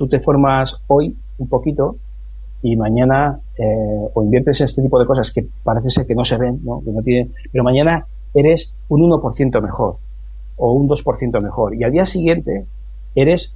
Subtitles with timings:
[0.00, 1.96] tú te formas hoy un poquito
[2.62, 6.24] y mañana eh, o inviertes en este tipo de cosas que parece ser que no
[6.24, 6.80] se ven, ¿no?
[6.82, 9.96] que no tienen, pero mañana eres un 1% mejor
[10.56, 12.64] o un 2% mejor y al día siguiente
[13.14, 13.52] eres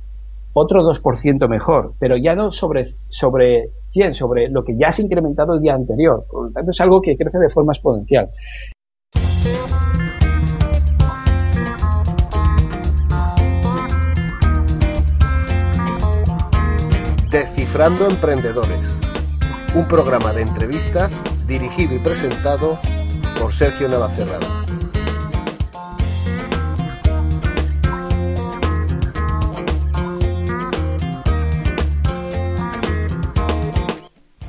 [0.52, 5.54] otro 2% mejor, pero ya no sobre, sobre 100, sobre lo que ya has incrementado
[5.54, 6.26] el día anterior.
[6.30, 8.28] Por lo tanto, es algo que crece de forma exponencial.
[17.76, 18.86] Emprendedores,
[19.74, 21.10] un programa de entrevistas
[21.48, 22.78] dirigido y presentado
[23.40, 24.46] por Sergio Navacerrada.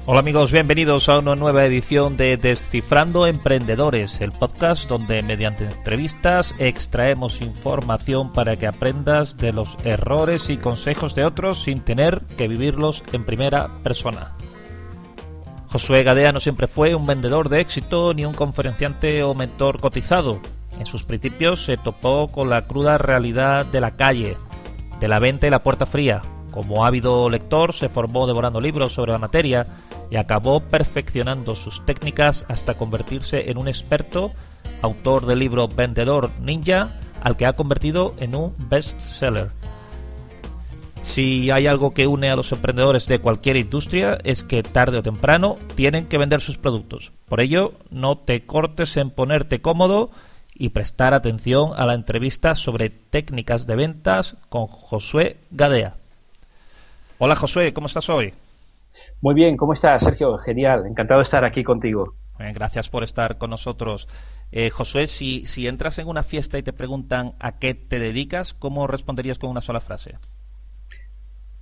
[0.08, 6.54] Hola amigos, bienvenidos a una nueva edición de Descifrando Emprendedores, el podcast donde mediante entrevistas
[6.60, 12.48] extraemos información para que aprendas de los errores y consejos de otros sin tener que
[12.48, 14.36] vivirlos en primera persona.
[15.70, 20.40] Josué Gadea no siempre fue un vendedor de éxito ni un conferenciante o mentor cotizado.
[20.78, 24.38] En sus principios se topó con la cruda realidad de la calle,
[25.00, 26.22] de la venta y la puerta fría.
[26.52, 29.66] Como ávido lector se formó devorando libros sobre la materia
[30.10, 34.32] y acabó perfeccionando sus técnicas hasta convertirse en un experto,
[34.82, 39.52] autor del libro Vendedor Ninja, al que ha convertido en un bestseller.
[41.02, 45.04] Si hay algo que une a los emprendedores de cualquier industria es que tarde o
[45.04, 47.12] temprano tienen que vender sus productos.
[47.28, 50.10] Por ello, no te cortes en ponerte cómodo
[50.56, 55.96] y prestar atención a la entrevista sobre técnicas de ventas con Josué Gadea.
[57.20, 58.34] Hola Josué, ¿cómo estás hoy?
[59.22, 60.38] Muy bien, ¿cómo estás, Sergio?
[60.38, 62.14] Genial, encantado de estar aquí contigo.
[62.38, 64.08] gracias por estar con nosotros.
[64.52, 68.54] Eh, Josué, si, si entras en una fiesta y te preguntan a qué te dedicas,
[68.54, 70.16] ¿cómo responderías con una sola frase?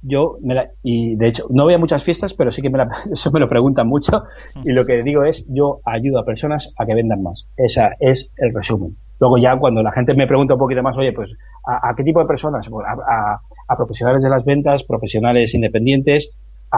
[0.02, 2.78] Yo, me la, y de hecho, no voy a muchas fiestas, pero sí que me
[2.78, 4.24] la, eso me lo preguntan mucho.
[4.66, 7.48] Y lo que digo es, yo ayudo a personas a que vendan más.
[7.56, 8.98] Esa es el resumen.
[9.20, 11.32] Luego ya cuando la gente me pregunta un poquito más, oye, pues,
[11.66, 12.68] ¿a, qué tipo de personas?
[12.68, 16.30] Pues a profesionales de las ventas, profesionales independientes,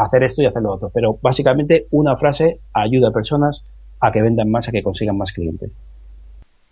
[0.04, 0.92] hacer esto y hacer lo otro.
[0.94, 3.64] Pero básicamente una frase ayuda a personas
[4.00, 5.72] a que vendan más, a que consigan más clientes.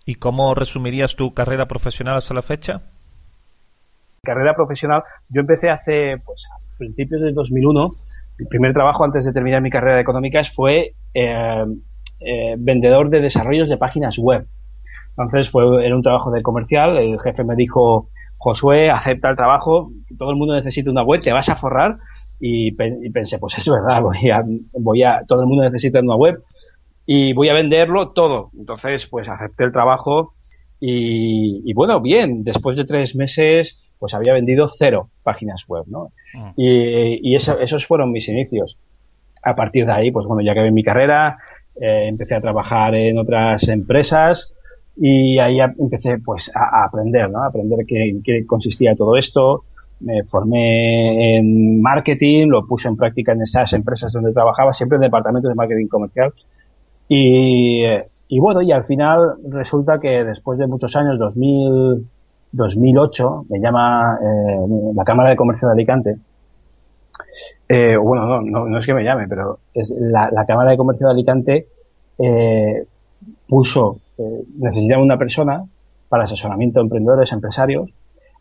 [0.06, 2.82] ¿Y cómo resumirías tu carrera profesional hasta la fecha?
[4.22, 7.96] Carrera profesional, yo empecé hace, pues, a principios de 2001.
[8.40, 11.66] Mi primer trabajo antes de terminar mi carrera de económicas fue eh,
[12.20, 14.46] eh, vendedor de desarrollos de páginas web.
[15.18, 16.98] Entonces fue era un trabajo de comercial.
[16.98, 19.92] El jefe me dijo, Josué, acepta el trabajo.
[20.18, 21.98] Todo el mundo necesita una web, te vas a forrar
[22.46, 24.44] y, pensé, pues es verdad, voy a,
[24.74, 26.44] voy a, todo el mundo necesita una web
[27.06, 28.50] y voy a venderlo todo.
[28.60, 30.34] Entonces, pues acepté el trabajo
[30.78, 36.10] y, bueno, bien, después de tres meses, pues había vendido cero páginas web, ¿no?
[36.38, 36.52] Ah.
[36.58, 38.78] Y, esos fueron mis inicios.
[39.42, 41.38] A partir de ahí, pues bueno, ya acabé mi carrera,
[41.80, 44.52] eh, empecé a trabajar en otras empresas
[44.98, 47.42] y ahí empecé pues a, aprender, ¿no?
[47.42, 49.64] A aprender qué, qué consistía todo esto,
[50.04, 55.04] me formé en marketing, lo puse en práctica en esas empresas donde trabajaba, siempre en
[55.04, 56.34] departamentos de marketing comercial.
[57.08, 57.84] Y,
[58.28, 62.08] y bueno, y al final resulta que después de muchos años, 2000,
[62.52, 66.16] 2008, me llama eh, la Cámara de Comercio de Alicante.
[67.68, 71.08] Eh, bueno, no, no, es que me llame, pero es la, la Cámara de Comercio
[71.08, 71.68] de Alicante
[72.20, 72.86] eh,
[73.48, 75.64] puso, eh, necesitaba una persona
[76.10, 77.90] para asesoramiento de emprendedores, empresarios,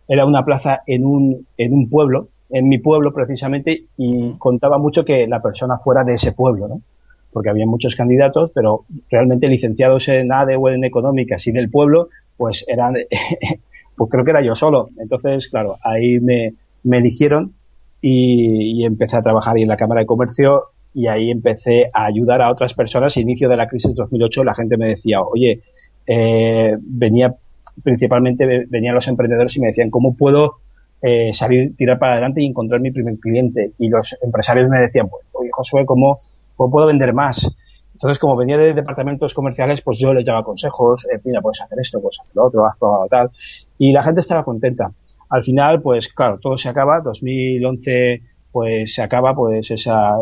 [0.08, 5.04] era una plaza en un, en un pueblo, en mi pueblo precisamente, y contaba mucho
[5.04, 6.82] que la persona fuera de ese pueblo, ¿no?
[7.32, 12.08] Porque había muchos candidatos, pero realmente licenciados en ADE o en económicas y del pueblo,
[12.36, 12.94] pues eran,
[13.96, 14.91] pues creo que era yo solo.
[14.98, 16.52] Entonces, claro, ahí me,
[16.82, 17.54] me eligieron
[18.02, 22.42] y, empecé a trabajar ahí en la Cámara de Comercio y ahí empecé a ayudar
[22.42, 23.16] a otras personas.
[23.16, 25.60] Inicio de la crisis 2008, la gente me decía, oye,
[26.06, 27.36] eh, venía
[27.83, 30.56] principalmente venían los emprendedores y me decían, ¿cómo puedo
[31.00, 33.72] eh, salir, tirar para adelante y encontrar mi primer cliente?
[33.78, 36.21] Y los empresarios me decían, pues, oye, Josué, ¿cómo,
[36.57, 37.47] puedo vender más?
[37.95, 41.78] Entonces, como venía de departamentos comerciales, pues yo les daba consejos, eh, mira, puedes hacer
[41.80, 42.77] esto, puedes hacer lo otro, haz
[43.09, 43.30] tal.
[43.78, 44.91] Y la gente estaba contenta.
[45.30, 47.01] Al final, pues claro, todo se acaba.
[47.01, 48.21] 2011,
[48.51, 50.16] pues se acaba, pues esa,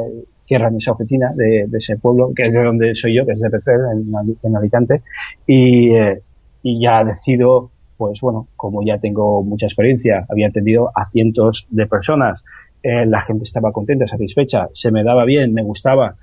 [0.44, 3.50] cierran esa oficina de, ese pueblo, que es de donde soy yo, que es de
[3.50, 5.02] Pecer, en, en Alicante.
[5.46, 6.20] Y, eh,
[6.62, 11.86] y ya decido, pues bueno, como ya tengo mucha experiencia, había atendido a cientos de
[11.86, 12.42] personas,
[12.82, 16.16] eh, la gente estaba contenta, satisfecha, se me daba bien, me gustaba,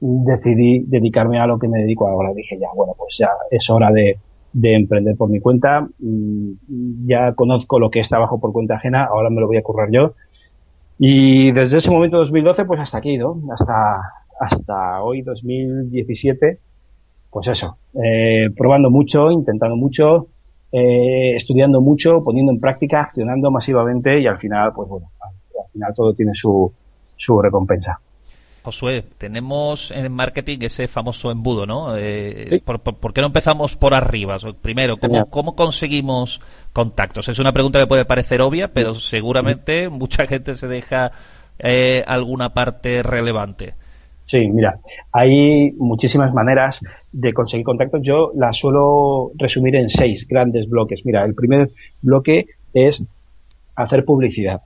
[0.00, 2.32] decidí dedicarme a lo que me dedico ahora.
[2.34, 4.18] Dije ya, bueno, pues ya es hora de,
[4.52, 9.04] de emprender por mi cuenta, mm, ya conozco lo que es trabajo por cuenta ajena,
[9.04, 10.14] ahora me lo voy a currar yo.
[10.98, 13.40] Y desde ese momento 2012 pues hasta aquí, ¿no?
[13.52, 14.00] Hasta,
[14.40, 16.58] hasta hoy 2017,
[17.38, 20.26] pues eso, eh, probando mucho, intentando mucho,
[20.72, 25.94] eh, estudiando mucho, poniendo en práctica, accionando masivamente y al final, pues bueno, al final
[25.94, 26.72] todo tiene su,
[27.16, 28.00] su recompensa.
[28.64, 31.96] Josué, tenemos en marketing ese famoso embudo, ¿no?
[31.96, 34.36] Eh, ¿por, qué no empezamos por arriba?
[34.60, 34.96] Primero,
[35.30, 36.40] ¿cómo, conseguimos
[36.72, 37.28] contactos?
[37.28, 41.12] Es una pregunta que puede parecer obvia, pero seguramente mucha gente se deja
[41.60, 43.74] eh, alguna parte relevante.
[44.28, 44.78] Sí, mira,
[45.10, 46.76] hay muchísimas maneras
[47.12, 48.02] de conseguir contactos.
[48.02, 51.00] Yo las suelo resumir en seis grandes bloques.
[51.04, 51.70] Mira, el primer
[52.02, 53.02] bloque es
[53.74, 54.60] hacer publicidad.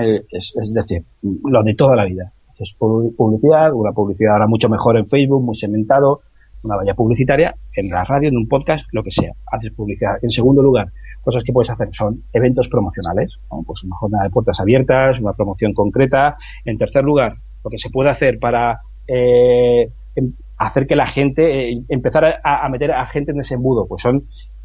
[0.00, 0.22] ¿eh?
[0.30, 2.32] Es, es decir, lo de toda la vida
[2.62, 6.20] es publicidad, una publicidad ahora mucho mejor en Facebook, muy segmentado,
[6.62, 10.16] una valla publicitaria, en la radio, en un podcast, lo que sea, haces publicidad.
[10.22, 10.88] En segundo lugar,
[11.22, 13.34] cosas que puedes hacer son eventos promocionales,
[13.66, 16.36] pues una jornada de puertas abiertas, una promoción concreta.
[16.64, 21.70] En tercer lugar, lo que se puede hacer para eh, em, hacer que la gente,
[21.70, 24.24] eh, empezar a, meter a gente en ese embudo, pues son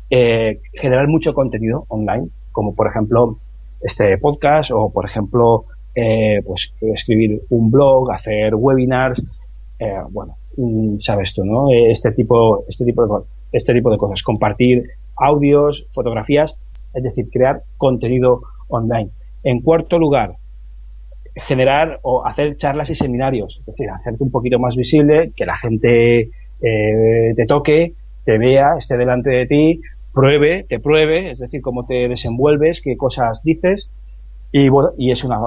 [0.10, 3.38] eh, generar mucho contenido online, como por ejemplo
[3.82, 9.20] este podcast o por ejemplo eh, pues escribir un blog, hacer webinars,
[9.80, 11.72] eh, bueno, mm, sabes tú, ¿no?
[11.72, 14.84] Este tipo, este tipo de, este tipo de cosas, compartir
[15.16, 16.56] audios, fotografías,
[16.94, 19.10] es decir, crear contenido online.
[19.44, 20.36] En cuarto lugar,
[21.46, 25.58] generar o hacer charlas y seminarios, es decir, hacerte un poquito más visible, que la
[25.58, 26.30] gente
[26.62, 27.94] eh, te toque,
[28.26, 29.82] te vea, esté delante de ti,
[30.14, 33.90] pruebe, te pruebe, es decir, cómo te desenvuelves, qué cosas dices
[34.52, 35.40] y bueno, y es, una,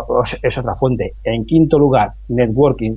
[0.43, 1.15] es otra fuente.
[1.25, 2.97] En quinto lugar, networking.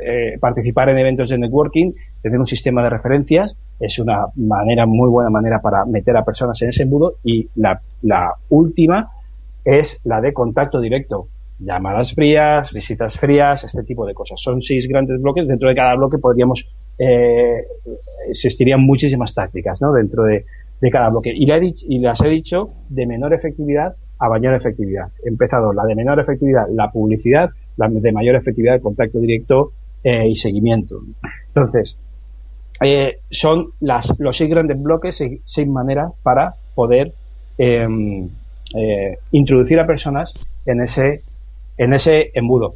[0.00, 1.92] Eh, participar en eventos de networking,
[2.22, 6.60] tener un sistema de referencias, es una manera, muy buena manera para meter a personas
[6.62, 7.14] en ese embudo.
[7.22, 9.10] Y la, la última
[9.64, 11.28] es la de contacto directo.
[11.64, 14.40] Llamadas frías, visitas frías, este tipo de cosas.
[14.40, 15.46] Son seis grandes bloques.
[15.48, 16.66] Dentro de cada bloque podríamos,
[16.98, 17.64] eh,
[18.28, 19.92] existirían muchísimas tácticas, ¿no?
[19.92, 20.44] Dentro de,
[20.90, 21.32] cada bloque.
[21.34, 21.46] Y,
[21.88, 25.08] y las he dicho de menor efectividad a mayor efectividad.
[25.24, 29.72] He empezado la de menor efectividad, la publicidad, la de mayor efectividad, el contacto directo
[30.02, 31.00] eh, y seguimiento.
[31.48, 31.96] Entonces,
[32.80, 37.12] eh, son las, los seis grandes bloques, seis, maneras para poder
[37.58, 38.28] em,
[38.74, 40.32] eh, introducir a personas
[40.66, 41.22] en ese,
[41.76, 42.74] en ese embudo.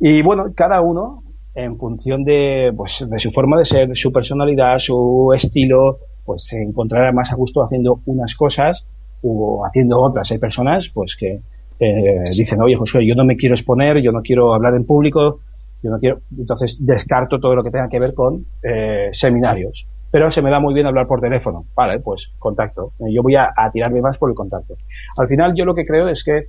[0.00, 1.22] Y bueno, cada uno,
[1.54, 6.62] en función de, pues, de su forma de ser, su personalidad, su estilo, pues se
[6.62, 8.84] encontrará más a gusto haciendo unas cosas
[9.22, 10.30] o haciendo otras.
[10.30, 11.40] Hay personas pues que
[11.80, 15.40] eh, dicen, oye Josué, yo no me quiero exponer, yo no quiero hablar en público,
[15.82, 19.86] yo no quiero, entonces descarto todo lo que tenga que ver con eh, seminarios.
[20.10, 21.66] Pero se me da muy bien hablar por teléfono.
[21.74, 22.92] Vale, pues contacto.
[22.98, 24.74] Yo voy a, tirarme más por el contacto.
[25.18, 26.46] Al final yo lo que creo es que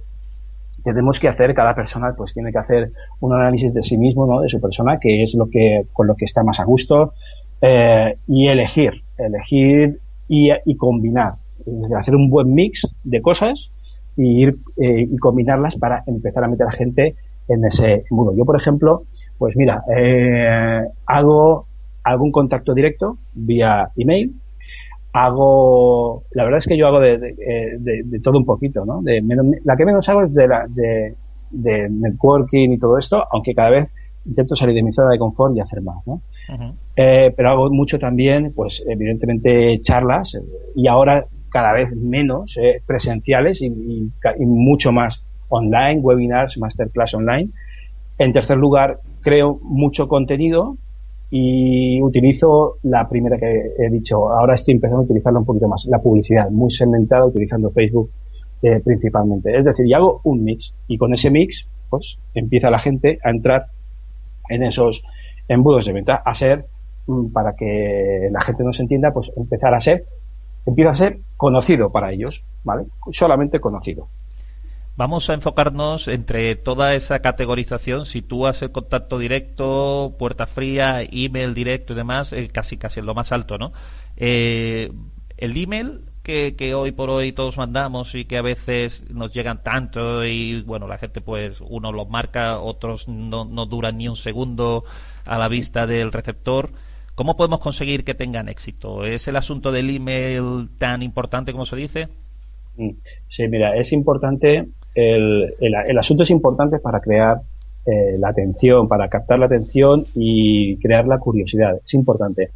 [0.94, 4.42] tenemos que hacer, cada persona pues tiene que hacer un análisis de sí mismo, ¿no?
[4.42, 7.14] De su persona, que es lo que, con lo que está más a gusto,
[7.62, 11.34] eh, y elegir, elegir y, y combinar
[11.98, 13.70] hacer un buen mix de cosas
[14.16, 17.16] y ir eh, y combinarlas para empezar a meter a gente
[17.48, 18.34] en ese mundo.
[18.36, 19.04] Yo, por ejemplo,
[19.38, 21.66] pues mira, eh, hago
[22.04, 24.34] algún contacto directo vía email,
[25.14, 29.02] hago, la verdad es que yo hago de, de, todo un poquito, ¿no?
[29.02, 29.22] De
[29.64, 33.90] la que menos hago es de, la, de, networking y todo esto, aunque cada vez
[34.26, 36.22] intento salir de mi zona de confort y hacer más, ¿no?
[36.96, 40.36] Eh, pero hago mucho también, pues evidentemente charlas
[40.76, 43.72] y ahora cada vez menos eh, presenciales y,
[44.40, 47.50] mucho más online, webinars, masterclass online.
[48.18, 50.78] En tercer lugar, creo mucho contenido
[51.32, 54.30] y utilizo la primera que he dicho.
[54.30, 58.10] Ahora estoy empezando a utilizarla un poquito más, la publicidad, muy segmentada, utilizando Facebook
[58.62, 59.58] eh, principalmente.
[59.58, 63.30] Es decir, y hago un mix y con ese mix, pues empieza la gente a
[63.30, 63.68] entrar
[64.50, 65.02] en esos
[65.48, 66.66] embudos de venta, a ser,
[67.08, 70.06] mm, para que la gente nos entienda, pues empezar a ser
[70.66, 72.86] empieza a ser conocido para ellos, ¿vale?
[73.12, 74.08] Solamente conocido.
[75.00, 81.54] Vamos a enfocarnos entre toda esa categorización, si tú haces contacto directo, puerta fría, email
[81.54, 83.72] directo y demás, eh, casi casi en lo más alto, ¿no?
[84.18, 84.92] Eh,
[85.38, 89.64] el email que, que, hoy por hoy todos mandamos y que a veces nos llegan
[89.64, 94.18] tanto y bueno, la gente pues uno los marca, otros no, no duran ni un
[94.18, 94.84] segundo
[95.24, 96.72] a la vista del receptor.
[97.16, 99.06] ¿Cómo podemos conseguir que tengan éxito?
[99.06, 102.10] ¿Es el asunto del email tan importante como se dice?
[103.28, 104.68] Sí, mira, es importante,
[105.00, 107.42] el, el, asunto es importante para crear
[107.86, 111.78] eh, la atención, para captar la atención y crear la curiosidad.
[111.86, 112.52] Es importante.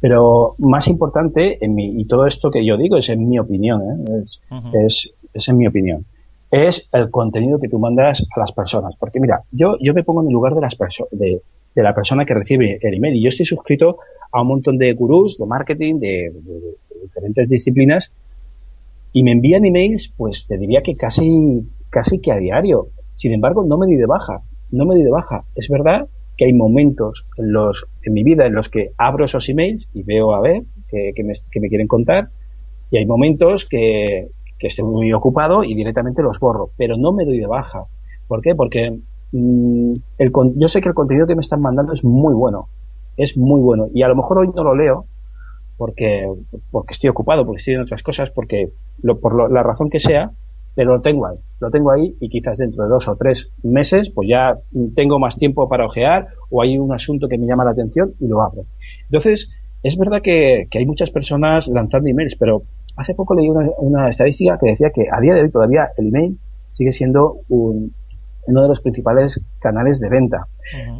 [0.00, 3.82] Pero más importante, en mi, y todo esto que yo digo es en mi opinión,
[3.82, 4.22] ¿eh?
[4.22, 4.40] es,
[4.72, 6.06] es, es, en mi opinión.
[6.50, 8.94] es el contenido que tú mandas a las personas.
[8.98, 10.74] Porque mira, yo, yo me pongo en el lugar de, las
[11.10, 11.42] de,
[11.74, 13.98] de la persona que recibe el email y yo estoy suscrito
[14.32, 16.32] a un montón de gurús de marketing, de,
[17.02, 18.10] diferentes disciplinas
[19.12, 22.88] y me envían emails, pues te diría que casi, casi que a diario.
[23.14, 25.44] Sin embargo, no me di de baja, no me di de baja.
[25.54, 29.48] Es verdad que hay momentos en los, en mi vida en los que abro esos
[29.48, 32.28] emails y veo a ver que, me, me quieren contar
[32.90, 37.24] y hay momentos que, que estoy muy ocupado y directamente los borro, pero no me
[37.24, 37.84] doy de baja.
[38.28, 38.54] ¿Por qué?
[38.54, 38.90] Porque
[39.32, 42.68] mm, el, yo sé que el contenido que me están mandando es muy bueno,
[43.16, 45.06] es muy bueno y a lo mejor hoy no lo leo
[45.80, 46.26] porque
[46.70, 48.68] porque estoy ocupado, porque estoy en otras cosas, porque
[49.02, 50.30] lo, por la razón que sea,
[50.74, 54.10] pero lo tengo ahí, lo tengo ahí y quizás dentro de dos o tres meses
[54.14, 54.58] pues ya
[54.94, 58.28] tengo más tiempo para ojear o hay un asunto que me llama la atención y
[58.28, 58.66] lo abro.
[59.04, 59.48] Entonces,
[59.82, 62.64] es verdad que, que hay muchas personas lanzando emails, pero
[62.98, 66.38] hace poco leí una, estadística que decía que a día de hoy todavía el email
[66.72, 67.94] sigue siendo un,
[68.46, 70.46] uno de los principales canales de venta.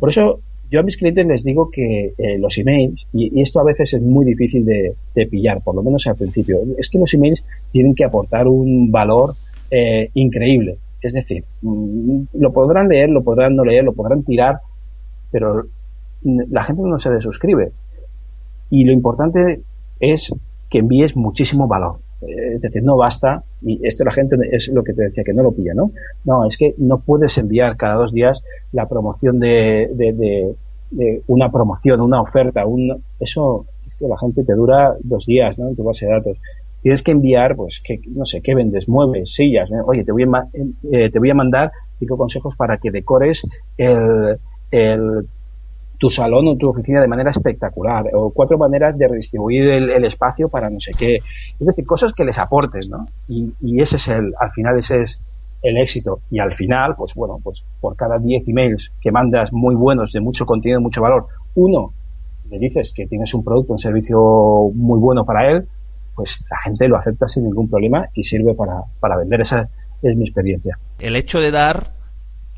[0.00, 3.64] Por eso yo a mis clientes les digo que eh, los emails, y, esto a
[3.64, 4.94] veces es muy difícil de,
[5.26, 9.34] pillar, por lo menos al principio, es que los emails tienen que aportar un valor
[9.70, 10.78] eh, increíble.
[11.02, 14.60] Es decir, mm, lo podrán leer, lo podrán no leer, lo podrán tirar,
[15.30, 15.64] pero
[16.22, 17.72] la gente no se desuscribe.
[18.70, 19.60] Y lo importante
[19.98, 20.32] es
[20.68, 21.98] que envíes muchísimo valor.
[22.22, 25.32] Eh, es decir, no basta, y esto la gente es lo que te decía, que
[25.32, 25.92] no lo pilla, ¿no?
[26.24, 30.54] No, es que no puedes enviar cada dos días la promoción de, de,
[31.28, 35.68] una promoción, una oferta, un, eso es que la gente te dura dos días, ¿no?
[35.68, 36.38] En tu base de datos.
[36.82, 38.88] Tienes que enviar, pues, que, no sé, ¿qué vendes?
[38.88, 40.48] Muebles, sillas, oye, te voy a,
[40.90, 43.42] eh, te voy a mandar cinco consejos para que decores
[43.76, 44.38] el,
[44.70, 45.26] el
[46.00, 50.48] tu salón o tu oficina de manera espectacular, o cuatro maneras de redistribuir el, espacio
[50.48, 51.16] para no sé qué.
[51.16, 53.04] Es decir, cosas que les aportes, ¿no?
[53.28, 53.52] Y,
[53.82, 55.20] ese es el, al final ese es
[55.62, 56.20] el éxito.
[56.30, 60.20] Y al final, pues bueno, pues por cada 10 emails que mandas muy buenos, de
[60.20, 61.92] mucho contenido, mucho valor, uno
[62.48, 65.68] le dices que tienes un producto, un servicio muy bueno para él,
[66.16, 69.42] pues la gente lo acepta sin ningún problema y sirve para, para vender.
[69.42, 69.68] Esa
[70.00, 70.78] es mi experiencia.
[70.98, 71.99] El hecho de dar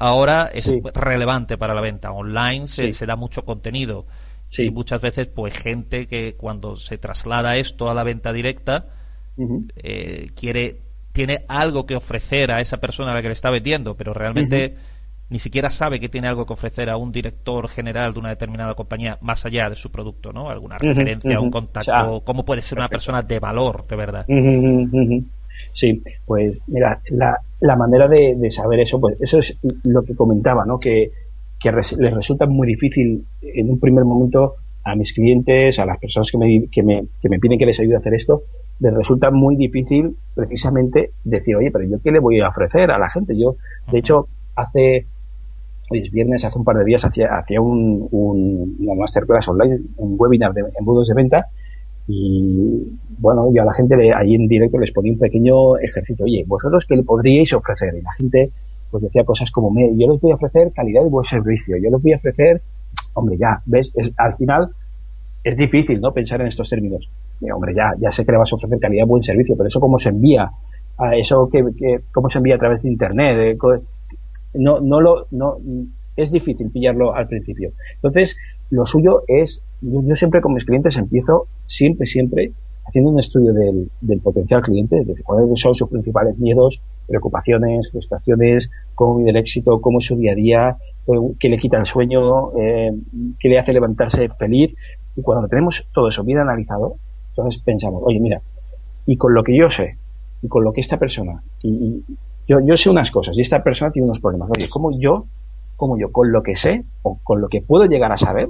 [0.02, 2.10] ahora es relevante para la venta.
[2.10, 4.06] Online se, da mucho contenido.
[4.50, 8.86] Y muchas veces, pues, gente que cuando se traslada esto a la venta directa,
[9.76, 10.80] eh, quiere,
[11.12, 14.74] tiene algo que ofrecer a esa persona a la que le está vendiendo, pero realmente
[15.30, 18.74] ni siquiera sabe que tiene algo que ofrecer a un director general de una determinada
[18.74, 20.50] compañía más allá de su producto, ¿no?
[20.50, 24.26] Alguna referencia, un contacto, cómo puede ser una persona de valor, de verdad.
[25.74, 30.66] Sí, pues mira, la, la manera de, saber eso, pues eso es lo que comentaba,
[30.66, 30.78] ¿no?
[30.78, 31.10] Que,
[31.64, 36.36] les resulta muy difícil en un primer momento a mis clientes, a las personas que
[36.36, 38.42] me, que me, que me piden que les ayude a hacer esto,
[38.80, 42.98] les resulta muy difícil precisamente decir, oye, pero yo qué le voy a ofrecer a
[42.98, 43.38] la gente.
[43.38, 43.54] Yo,
[43.92, 44.26] de hecho,
[44.56, 45.06] hace,
[45.88, 49.82] hoy es viernes, hace un par de días hacía, hacía un, un, una masterclass online,
[49.98, 51.46] un webinar de embudos de venta,
[52.14, 56.24] y bueno, yo a la gente ahí en directo les ponía un pequeño ejercicio.
[56.26, 57.94] Oye, ¿vosotros qué le podríais ofrecer?
[57.94, 58.50] Y la gente
[58.90, 61.88] pues decía cosas como, me, yo les voy a ofrecer calidad de buen servicio, yo
[61.90, 62.60] les voy a ofrecer,
[63.14, 63.90] hombre, ya, ¿ves?
[64.18, 64.68] al final
[65.42, 66.12] es difícil, ¿no?
[66.12, 67.08] Pensar en estos términos.
[67.54, 69.80] hombre, ya, ya sé que le vas a ofrecer calidad de buen servicio, pero eso
[69.80, 70.50] cómo se envía,
[70.98, 71.64] a eso que,
[72.12, 73.56] cómo se envía a través de internet, eh,
[74.54, 75.56] no, no lo, no,
[76.16, 77.72] es difícil pillarlo al principio.
[77.94, 78.36] Entonces,
[78.72, 82.52] lo suyo es, yo siempre con mis clientes empiezo siempre, siempre
[82.86, 89.18] haciendo un estudio del, potencial cliente, de cuáles son sus principales miedos, preocupaciones, frustraciones, cómo
[89.18, 90.76] vive el éxito, cómo es su día a día,
[91.06, 92.92] eh, qué le quita el sueño, eh,
[93.38, 94.74] qué le hace levantarse feliz.
[95.16, 96.94] Y cuando tenemos todo eso bien analizado,
[97.28, 98.40] entonces pensamos, oye, mira,
[99.04, 99.98] y con lo que yo sé,
[100.40, 102.02] y con lo que esta persona, y,
[102.48, 105.26] yo, yo sé unas cosas, y esta persona tiene unos problemas, oye, ¿cómo yo,
[105.76, 108.48] cómo yo, con lo que sé, o con lo que puedo llegar a saber,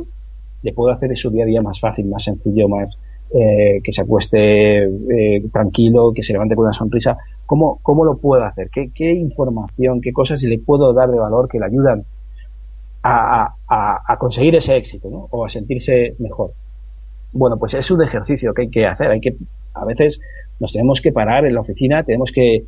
[0.63, 2.89] le puedo hacer de su día a día más fácil, más sencillo, más,
[3.35, 7.17] eh, que se acueste eh, tranquilo, que se levante con una sonrisa.
[7.47, 8.69] ¿Cómo, cómo lo puedo hacer?
[8.71, 12.05] ¿Qué, ¿Qué, información, qué cosas le puedo dar de valor que le ayudan
[13.03, 15.29] a, a, conseguir ese éxito ¿no?
[15.31, 16.53] o a sentirse mejor?
[17.33, 19.11] Bueno, pues es un ejercicio que hay que hacer.
[19.11, 19.35] Hay que,
[19.73, 20.21] a veces
[20.61, 22.67] nos tenemos que parar en la oficina, tenemos que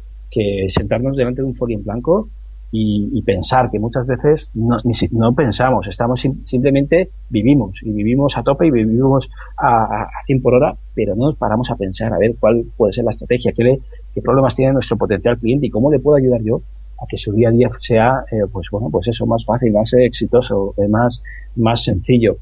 [0.70, 2.28] sentarnos delante de un folio en blanco
[2.76, 4.76] y, pensar que muchas veces no,
[5.12, 10.54] no pensamos, estamos simplemente vivimos y vivimos a tope y vivimos a, a, 100 por
[10.54, 13.78] hora, pero no nos paramos a pensar a ver cuál puede ser la estrategia, qué,
[14.12, 16.62] qué problemas tiene nuestro potencial cliente y cómo le puedo ayudar yo
[17.00, 19.93] a que su día a día sea, eh, pues bueno, pues eso, más fácil, más
[19.93, 21.23] exitoso, eh, más,
[21.54, 22.38] más sencillo.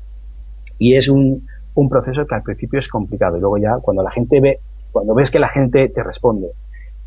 [0.78, 4.10] Y es un, un proceso que al principio es complicado y luego ya cuando la
[4.10, 4.60] gente ve,
[4.92, 6.48] cuando ves que la gente te responde,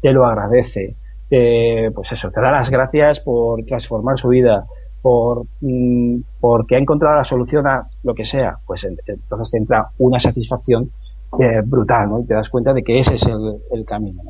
[0.01, 0.95] te lo agradece,
[1.29, 4.65] pues eso, te da las gracias por transformar su vida,
[5.01, 9.89] por mm, porque ha encontrado la solución a lo que sea, pues entonces te entra
[9.97, 10.91] una satisfacción
[11.39, 12.19] eh, brutal, ¿no?
[12.21, 13.25] Y te das cuenta de que ese es
[13.71, 14.21] el, camino,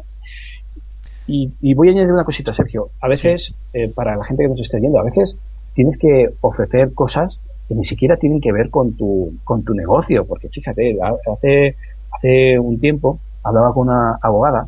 [1.28, 2.90] Y, voy a añadir una cosita, Sergio.
[3.02, 5.38] A veces, eh, para la gente que nos esté viendo, a veces
[5.76, 10.26] tienes que ofrecer cosas que ni siquiera tienen que ver con tu, con tu negocio,
[10.26, 10.98] porque fíjate,
[11.32, 11.76] hace,
[12.12, 14.68] hace un tiempo hablaba con una abogada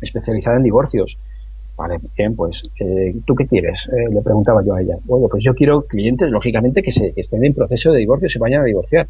[0.00, 1.18] especializada en divorcios.
[1.78, 3.78] Vale, bien, pues, eh, ¿tú qué quieres?
[4.10, 4.96] le preguntaba yo a ella.
[5.04, 8.40] Bueno, pues yo quiero clientes, lógicamente, que, se, que estén en proceso de divorcio, se
[8.40, 9.06] vayan a divorciar.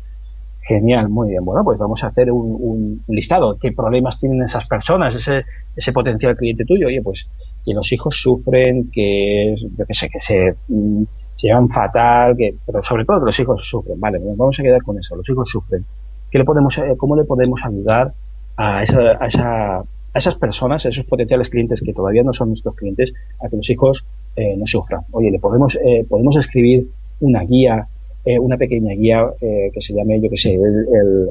[0.61, 1.43] Genial, muy bien.
[1.47, 3.57] Bueno, pues vamos a hacer un, listado.
[3.59, 6.89] ¿Qué problemas tienen esas personas, ese, ese potencial cliente tuyo?
[6.89, 7.27] Oye, pues
[7.65, 11.05] que los hijos sufren, que, yo qué sé, que se, mm,
[11.37, 13.99] se llevan fatal, que, pero sobre todo que los hijos sufren.
[13.99, 15.17] Vale, vamos a quedar con eso.
[15.17, 15.87] Los hijos sufren.
[16.31, 18.13] ¿Qué le podemos, eh, ¿Cómo le podemos ayudar
[18.59, 19.83] a, esa, a, esa,
[20.15, 23.57] a esas personas, a esos potenciales clientes que todavía no son nuestros clientes, a que
[23.57, 24.05] los hijos
[24.37, 25.03] eh, no sufran?
[25.13, 26.89] Oye, le podemos, eh, podemos escribir
[27.21, 27.89] una guía
[28.29, 31.31] eh, una pequeña guía eh, que se llame, yo que sé, el,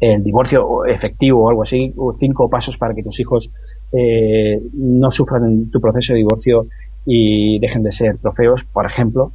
[0.00, 3.48] el, divorcio efectivo o algo así, cinco pasos para que tus hijos
[3.92, 6.66] eh, no sufran en tu proceso de divorcio
[7.06, 9.30] y dejen de ser trofeos, por ejemplo,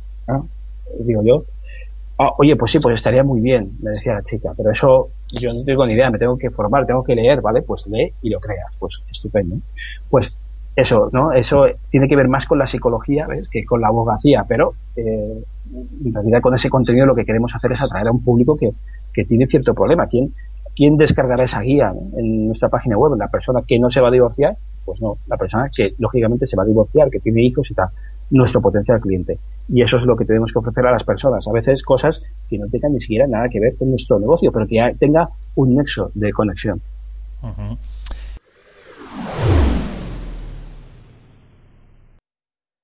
[0.99, 1.43] digo yo.
[2.17, 5.53] Ah, oye, pues sí, pues estaría muy bien, me decía la chica, pero eso yo
[5.53, 7.61] no tengo ni idea, me tengo que formar, tengo que leer, ¿vale?
[7.61, 9.57] Pues lee y lo creas, pues estupendo.
[10.09, 10.31] Pues
[10.75, 11.31] eso, ¿no?
[11.33, 13.47] Eso tiene que ver más con la psicología ¿ves?
[13.49, 15.43] que con la abogacía, pero eh,
[16.05, 18.71] en realidad con ese contenido lo que queremos hacer es atraer a un público que,
[19.13, 20.07] que tiene cierto problema.
[20.07, 20.33] ¿Quién,
[20.75, 23.17] ¿Quién descargará esa guía en nuestra página web?
[23.17, 24.57] ¿La persona que no se va a divorciar?
[24.85, 27.89] Pues no, la persona que lógicamente se va a divorciar, que tiene hijos y tal,
[28.29, 29.39] nuestro potencial cliente.
[29.67, 31.47] Y eso es lo que tenemos que ofrecer a las personas.
[31.47, 34.67] A veces cosas que no tengan ni siquiera nada que ver con nuestro negocio, pero
[34.67, 36.81] que tenga un nexo de conexión.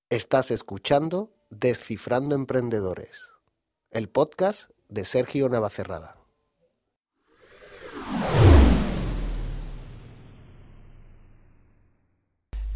[0.09, 3.31] Estás escuchando Descifrando Emprendedores,
[3.91, 6.24] el podcast de Sergio Navacerrada.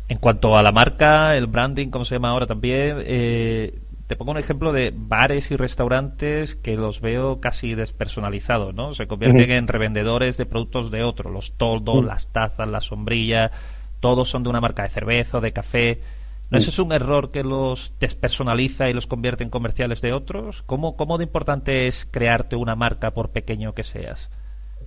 [0.10, 4.32] En cuanto a la marca, el branding, como se llama ahora también, eh, te pongo
[4.32, 8.92] un ejemplo de bares y restaurantes que los veo casi despersonalizados, ¿no?
[8.94, 13.52] Se convierten en revendedores de productos de otro, los toldos, las tazas, la sombrilla,
[14.00, 16.00] todos son de una marca de cerveza o de café.
[16.50, 20.64] ¿No ese es un error que los despersonaliza y los convierte en comerciales de otros?
[20.64, 24.32] ¿Cómo, ¿Cómo de importante es crearte una marca por pequeño que seas?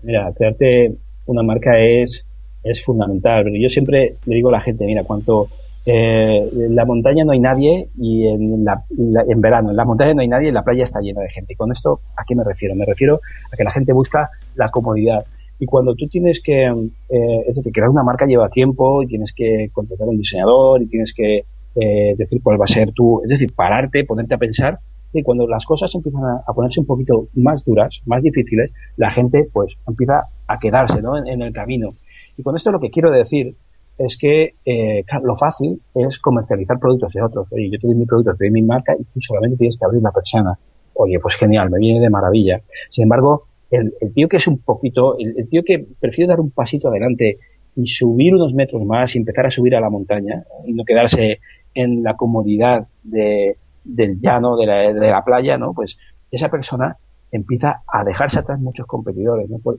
[0.02, 2.24] Mira, crearte una marca es,
[2.62, 3.50] es fundamental.
[3.52, 5.48] Yo siempre le digo a la gente, mira, cuanto
[5.84, 10.14] eh, en la montaña no hay nadie y en, la, en verano en la montaña
[10.14, 11.54] no hay nadie y en la playa está llena de gente.
[11.54, 12.74] Y con esto, ¿a qué me refiero?
[12.74, 13.20] Me refiero
[13.52, 15.24] a que la gente busca la comodidad.
[15.58, 19.32] Y cuando tú tienes que, eh, es decir, crear una marca lleva tiempo y tienes
[19.32, 21.44] que contratar a un diseñador y tienes que
[21.74, 24.78] eh, decir cuál va a ser tu, es decir, pararte, ponerte a pensar
[25.12, 29.48] y cuando las cosas empiezan a, ponerse un poquito más duras, más difíciles, la gente
[29.52, 31.16] pues empieza a quedarse ¿no?
[31.16, 31.90] en, el camino.
[32.36, 33.54] Y con esto lo que quiero decir
[33.98, 37.48] es que eh, lo fácil es comercializar productos de otros.
[37.50, 39.84] Oye, yo te doy mi producto, te doy mi marca y tú solamente tienes que
[39.84, 40.58] abrir la persona.
[40.94, 42.60] Oye, pues genial, me viene de maravilla.
[42.90, 46.88] Sin embargo, el, tío que es un poquito, el, tío que prefiere dar un pasito
[46.88, 47.36] adelante
[47.74, 51.38] y subir unos metros más y empezar a subir a la montaña y no quedarse
[51.74, 55.72] en la comodidad de, del llano, de la, de la playa, ¿no?
[55.72, 55.96] Pues
[56.30, 56.96] esa persona
[57.30, 59.58] empieza a dejarse atrás muchos competidores, ¿no?
[59.58, 59.78] Pues,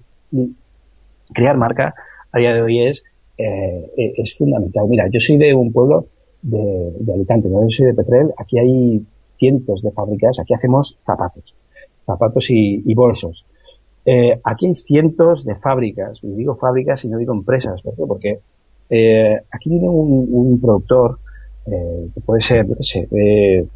[1.33, 1.93] crear marca
[2.33, 3.03] a día de hoy es,
[3.37, 4.87] eh, es fundamental.
[4.89, 6.07] Mira, yo soy de un pueblo
[6.41, 7.61] de, de Alicante, ¿no?
[7.61, 9.05] Yo soy de Petrel, aquí hay
[9.37, 11.53] cientos de fábricas, aquí hacemos zapatos,
[12.05, 13.45] zapatos y, bolsos.
[14.05, 18.07] Eh, aquí hay cientos de fábricas, y digo fábricas y no digo empresas, ¿por?
[18.07, 18.39] Porque
[18.89, 21.19] eh, aquí viene un, productor
[21.65, 23.07] eh, que puede ser, qué sé,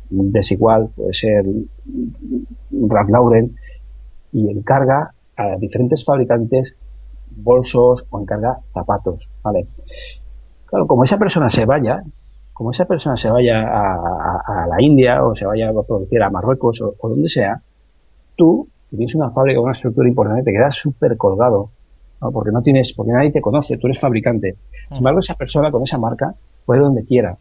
[0.10, 1.46] desigual, puede ser
[2.72, 3.56] Ralph Lauren,
[4.34, 6.76] y encarga a diferentes fabricantes
[7.38, 9.68] bolsos o encarga zapatos, ¿vale?
[10.66, 12.04] Claro, como esa persona se vaya,
[12.54, 16.82] como esa persona se vaya a, la India o se vaya a producir a Marruecos
[16.82, 17.62] o, o donde sea,
[18.36, 21.70] tú tienes una fábrica, una estructura importante, te quedas súper colgado,
[22.22, 22.32] ¿no?
[22.32, 24.56] porque no tienes, porque nadie te conoce, tú eres fabricante.
[24.88, 26.34] Sin embargo, esa persona con esa marca
[26.66, 27.38] puede ir donde quiera,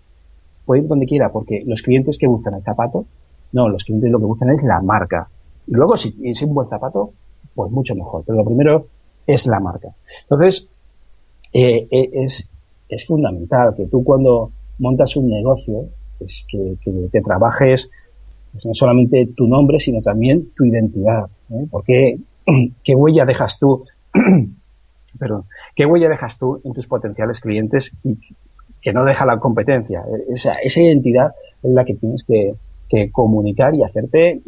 [0.65, 3.07] puede ir donde quiera, porque los clientes que buscan el zapato,
[3.53, 5.29] no, los clientes lo que buscan es la marca.
[5.67, 7.11] Y luego, si es un buen zapato,
[7.55, 8.23] pues mucho mejor.
[8.27, 8.87] Pero lo primero
[9.27, 9.89] es la marca.
[10.23, 10.69] Entonces,
[11.53, 12.47] eh, eh, es,
[12.89, 15.87] es fundamental que tú cuando montas un negocio,
[16.19, 16.77] pues que,
[17.23, 17.89] trabajes
[18.53, 21.25] pues no solamente tu nombre, sino también tu identidad.
[21.51, 21.67] ¿eh?
[21.71, 22.19] Porque,
[22.85, 23.85] ¿qué huella dejas tú?
[25.19, 28.19] perdón, ¿qué huella dejas tú en tus potenciales clientes y
[28.83, 30.05] que no deja la competencia.
[30.29, 32.55] Esa, esa identidad es la que tienes que,
[32.89, 34.43] que comunicar y hacerte,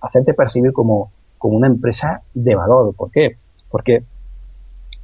[0.00, 2.94] hacerte percibir como, como una empresa de valor.
[2.94, 3.36] ¿Por qué?
[3.70, 4.02] Porque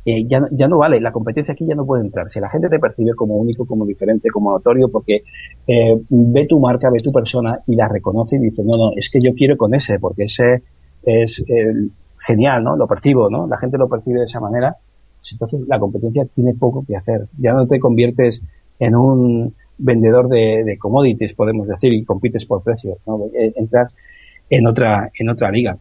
[0.04, 2.30] eh, ya, ya no vale, la competencia aquí ya no puede entrar.
[2.30, 5.22] Si la gente te percibe como único, como diferente, como notorio, porque
[5.66, 9.10] eh, ve tu marca, ve tu persona y la reconoce y dice, no, no, es
[9.10, 10.62] que yo quiero con ese, porque ese
[11.02, 11.42] es
[12.18, 12.76] genial, ¿no?
[12.76, 13.46] Lo percibo, ¿no?
[13.46, 14.76] La gente lo percibe de esa manera.
[15.32, 17.28] Entonces la competencia tiene poco que hacer.
[17.38, 18.42] Ya no te conviertes
[18.78, 23.26] en un vendedor de, commodities, podemos decir, y compites por precios, ¿no?
[23.34, 23.92] Eh, entras
[24.50, 25.76] en otra, en otra liga.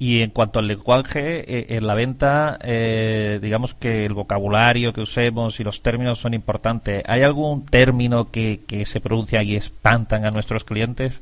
[0.00, 5.02] Y en cuanto al lenguaje, eh, en la venta, eh, digamos que el vocabulario que
[5.02, 7.04] usemos y los términos son importantes.
[7.06, 11.20] ¿Hay algún término que, se pronuncia y espantan a nuestros clientes?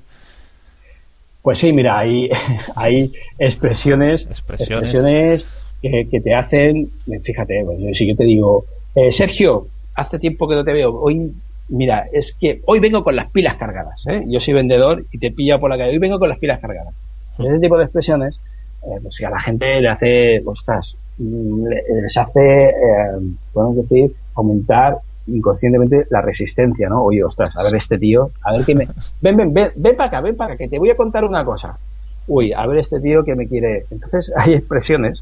[1.43, 2.31] Pues sí, mira, hay,
[2.77, 5.45] hay expresiones, expresiones,
[5.83, 6.89] que, te hacen,
[7.23, 8.65] fíjate, pues, si yo te digo,
[9.11, 11.33] Sergio, hace tiempo que no te veo, hoy
[11.69, 14.01] mira, es que hoy vengo con las pilas cargadas.
[14.09, 14.25] ¿eh?
[14.27, 15.91] Yo soy vendedor y te pilla por la calle.
[15.91, 16.95] Hoy vengo con las pilas cargadas.
[17.39, 18.41] Ese tipo de expresiones,
[18.83, 23.19] eh, pues a la gente le hace, ostras, mm, les hace, eh,
[23.53, 27.03] podemos decir, aumentar inconscientemente la resistencia, ¿no?
[27.03, 28.87] Oye, ostras, a ver este tío, a ver qué me...
[29.21, 31.45] Ven, ven, ven, ven para acá, ven para acá, que te voy a contar una
[31.45, 31.79] cosa.
[32.27, 33.85] Uy, a ver este tío que me quiere...
[33.91, 35.21] Entonces hay expresiones,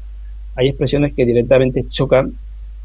[0.55, 2.33] hay expresiones que directamente chocan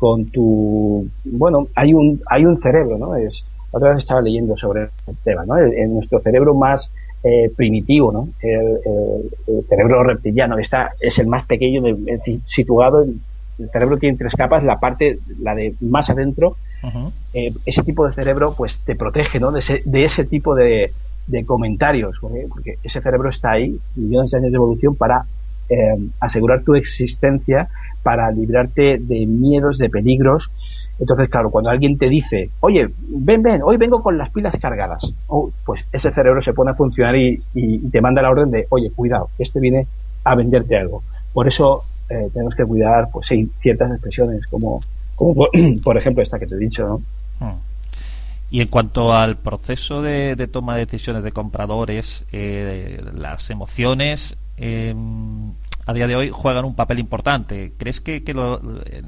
[0.03, 4.89] con tu bueno hay un hay un cerebro no es otra vez estaba leyendo sobre
[5.07, 6.91] el tema no en nuestro cerebro más
[7.25, 11.83] eh, primitivo no el, cerebro reptiliano está es el más pequeño
[12.47, 16.57] situado el cerebro tiene tres capas la parte la de más adentro
[17.33, 20.93] eh, ese tipo de cerebro pues te protege no de ese, de ese tipo de,
[21.27, 25.25] de comentarios porque ese cerebro está ahí millones de años de evolución para
[25.69, 27.69] eh, asegurar tu existencia
[28.03, 30.51] para librarte de miedos, de peligros.
[30.99, 35.03] Entonces, claro, cuando alguien te dice, oye, ven, ven, hoy vengo con las pilas cargadas,
[35.27, 37.43] oh, pues ese cerebro se pone a funcionar y,
[37.91, 39.87] te manda la orden de, oye, cuidado, este viene
[40.25, 41.03] a venderte algo.
[41.33, 44.81] Por eso eh, tenemos que cuidar, pues sí, ciertas expresiones, como,
[45.17, 45.49] como
[45.83, 46.99] por, ejemplo esta que te he dicho, ¿no?
[47.41, 47.59] Hmm.
[48.51, 54.95] Y en cuanto al proceso de, toma de decisiones de compradores, eh, las emociones, eh,
[55.87, 57.73] a día de hoy juegan un papel importante.
[57.77, 58.23] ¿Crees que,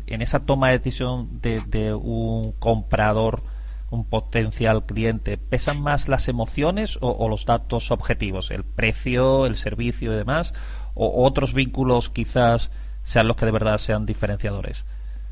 [0.06, 3.42] en esa toma de decisión de, un comprador,
[3.90, 10.12] un potencial cliente, pesan más las emociones o, los datos objetivos, el precio, el servicio
[10.12, 10.54] y demás,
[10.94, 12.70] o otros vínculos quizás
[13.02, 14.84] sean los que de verdad sean diferenciadores?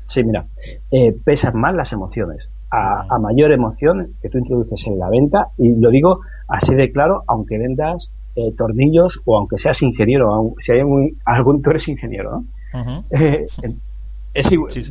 [0.07, 0.45] Sí, mira,
[0.91, 2.47] eh, pesan más las emociones.
[2.69, 6.91] A, a, mayor emoción que tú introduces en la venta, y lo digo así de
[6.91, 10.81] claro, aunque vendas eh, tornillos o aunque seas ingeniero, si hay
[11.25, 13.05] algún, tú eres ingeniero, ¿no?
[13.11, 13.45] Eh,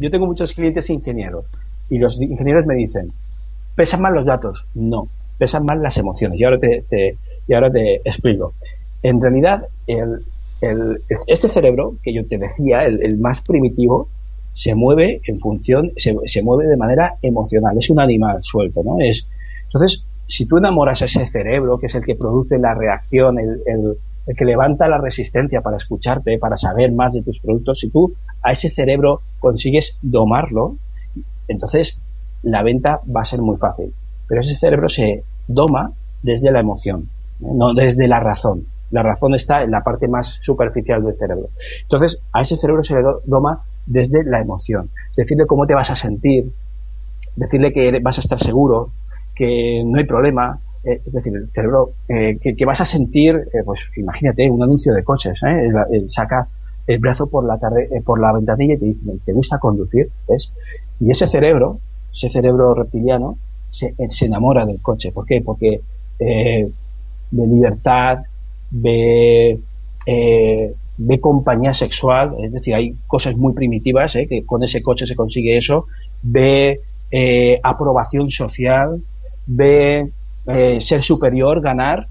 [0.00, 1.46] yo tengo muchos clientes ingenieros
[1.90, 3.12] y los ingenieros me dicen,
[3.74, 4.64] ¿pesan más los datos?
[4.74, 6.38] No, pesan más las emociones.
[6.38, 7.16] Y ahora te,
[7.48, 8.52] y ahora te explico.
[9.02, 10.24] En realidad, el,
[11.26, 14.08] este cerebro que yo te decía, el, más primitivo,
[14.54, 19.00] se mueve en función, se, se, mueve de manera emocional, es un animal suelto, ¿no?
[19.00, 19.26] Es,
[19.64, 23.98] entonces, si tú enamoras a ese cerebro, que es el que produce la reacción, el,
[24.34, 28.52] que levanta la resistencia para escucharte, para saber más de tus productos, si tú a
[28.52, 30.76] ese cerebro consigues domarlo,
[31.48, 31.98] entonces
[32.42, 33.92] la venta va a ser muy fácil.
[34.26, 35.92] Pero ese cerebro se doma
[36.22, 37.10] desde la emoción,
[37.42, 37.48] ¿eh?
[37.52, 38.64] no desde la razón.
[38.90, 41.48] La razón está en la parte más superficial del cerebro.
[41.82, 44.90] Entonces, a ese cerebro se le doma desde la emoción.
[45.14, 46.52] Decirle cómo te vas a sentir,
[47.36, 48.92] decirle que vas a estar seguro,
[49.42, 50.56] que no hay problema.
[50.84, 54.94] Eh, es decir, el cerebro, eh, que, vas a sentir, eh, pues imagínate, un anuncio
[54.94, 55.38] de coches,
[56.08, 56.46] saca
[56.86, 57.58] el brazo por la,
[58.04, 60.10] por la ventanilla y te dice, ¿te gusta conducir?
[60.28, 60.52] ¿Ves?
[61.00, 61.78] Y ese cerebro,
[62.12, 63.36] ese cerebro reptiliano,
[63.68, 65.10] se, se enamora del coche.
[65.10, 65.40] ¿Por qué?
[65.40, 65.80] Porque
[66.18, 68.18] ve libertad,
[68.70, 69.58] ve,
[70.98, 75.56] ve compañía sexual, es decir, hay cosas muy primitivas, que con ese coche se consigue
[75.56, 75.86] eso,
[76.22, 76.80] ve
[77.62, 79.00] aprobación social,
[79.46, 80.10] ve
[80.46, 82.06] eh, ser superior, ganar,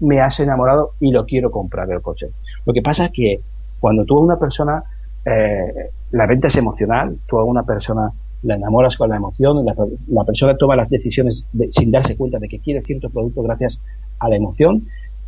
[0.00, 2.28] me has enamorado y lo quiero comprar el coche.
[2.64, 3.40] Lo que pasa es que
[3.80, 4.82] cuando tú a una persona,
[5.24, 10.24] eh, la venta es emocional, tú a una persona la enamoras con la emoción, la,
[10.24, 13.80] persona toma las decisiones sin darse cuenta de que quiere cierto producto gracias
[14.20, 14.84] a la emoción.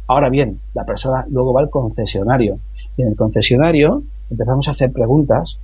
[0.07, 2.59] Ahora bien, la persona luego va al concesionario
[2.97, 5.59] y en el concesionario empezamos a hacer preguntas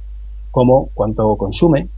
[0.51, 1.89] como cuánto consume,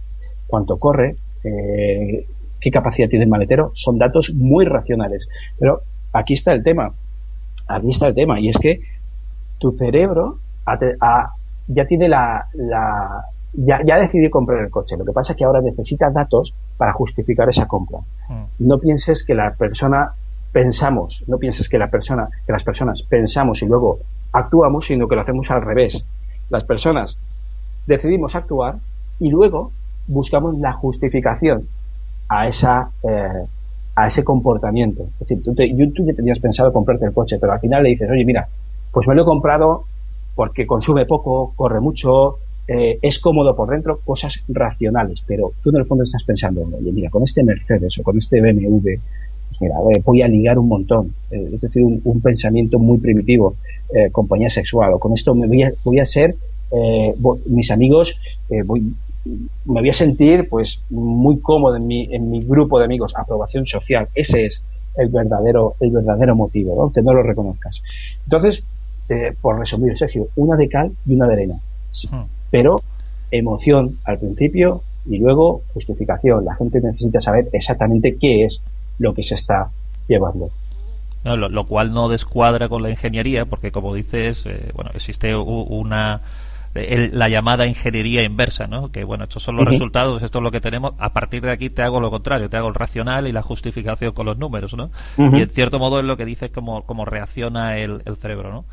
[0.47, 2.27] cuánto corre, eh,
[2.61, 5.27] qué capacidad tiene el maletero, son datos muy racionales.
[5.59, 5.81] Pero
[6.13, 6.93] aquí está el tema,
[7.67, 8.81] aquí está el tema, y es que
[9.59, 10.39] tu cerebro
[11.69, 12.47] ya tiene la,
[13.55, 14.97] ya, ya decidí comprar el coche.
[14.97, 18.01] Lo que pasa es que ahora necesita datos para justificar esa compra.
[18.29, 18.45] Mm.
[18.61, 20.13] No pienses que la persona
[20.53, 23.99] pensamos, no pienses que la persona, que las personas pensamos y luego
[24.33, 26.05] actuamos, sino que lo hacemos al revés.
[26.51, 27.17] Las personas
[27.87, 28.77] decidimos actuar
[29.19, 29.73] y luego
[30.07, 31.69] buscamos la justificación
[32.29, 33.47] a esa eh,
[33.99, 35.09] a ese comportamiento.
[35.15, 38.09] Es decir, tú, te, tú tenías pensado comprarte el coche, pero al final le dices,
[38.09, 38.47] oye, mira,
[38.93, 39.85] pues me lo he comprado
[40.37, 42.37] porque consume poco, corre mucho,
[42.69, 46.93] eh, es cómodo por dentro, cosas racionales, pero tú en el fondo estás pensando, oye,
[46.93, 49.01] mira, con este Mercedes o con este BMW,
[49.49, 53.57] pues mira, voy a ligar un montón, eh, es decir, un, pensamiento muy primitivo,
[53.93, 56.37] eh, compañía sexual, o con esto me voy a, voy a ser,
[57.47, 58.15] mis amigos,
[58.67, 58.93] voy,
[59.65, 63.67] me voy a sentir pues muy cómodo en mi, en mi grupo de amigos, aprobación
[63.67, 64.63] social, ese es
[64.97, 66.93] el verdadero, el verdadero motivo, ¿no?
[66.93, 67.83] que no lo reconozcas.
[68.25, 68.63] Entonces,
[69.41, 71.55] por resumir, Sergio, una de cal y una de arena.
[72.11, 72.83] Hmm pero
[73.31, 76.45] emoción al principio y luego justificación.
[76.45, 78.61] La gente necesita saber exactamente qué es
[78.99, 79.71] lo que se está
[80.07, 80.51] llevando.
[81.25, 86.23] lo, cual no descuadra con la ingeniería, porque como dices, eh, bueno, existe una
[87.13, 88.91] la llamada ingeniería inversa, ¿no?
[88.91, 90.95] Que bueno, estos son los resultados, esto es lo que tenemos.
[90.99, 94.13] A partir de aquí te hago lo contrario, te hago el racional y la justificación
[94.13, 94.91] con los números, ¿no?
[95.17, 98.65] Y en cierto modo es lo que dices cómo, cómo reacciona el, el cerebro, ¿no?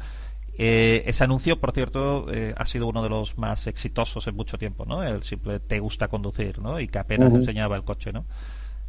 [0.57, 4.57] Eh, ese anuncio, por cierto, eh, ha sido uno de los más exitosos en mucho
[4.57, 5.03] tiempo, ¿no?
[5.03, 6.79] El simple te gusta conducir, ¿no?
[6.79, 8.25] Y que apenas enseñaba el coche, ¿no?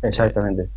[0.02, 0.68] Exactamente.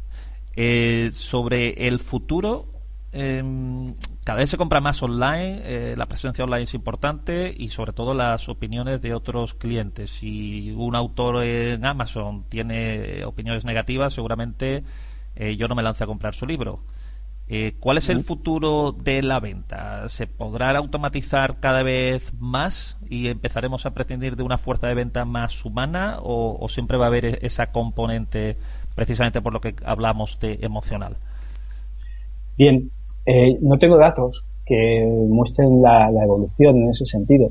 [0.56, 2.79] Eh, sobre el futuro,
[3.12, 8.13] em, cada vez se compra más online, la presencia online es importante y sobre todo
[8.13, 10.12] las opiniones de otros clientes.
[10.12, 14.84] Si un autor en Amazon tiene opiniones negativas, seguramente
[15.58, 16.84] yo no me lance a comprar su libro.
[17.52, 20.08] Eh, ¿Cuál es el futuro de la venta?
[20.08, 25.26] ¿Se podrá automatizar cada vez más y empezaremos a prescindir de una fuerza de venta
[25.26, 28.56] más humana o, siempre va a haber e-, esa componente
[28.93, 31.17] precisamente por lo que hablamos de emocional?
[32.56, 32.91] Bien,
[33.32, 37.50] eh, no tengo datos que muestren la, evolución en ese sentido.